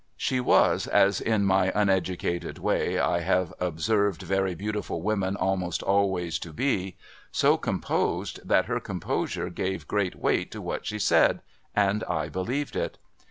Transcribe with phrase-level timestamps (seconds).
[0.17, 6.39] She was, as in my uneducated way I have observed, very beautiful women almost always
[6.39, 6.97] to be,
[7.31, 11.41] so composed, that her composure gave great weight to what she said,
[11.75, 12.97] and I believed it.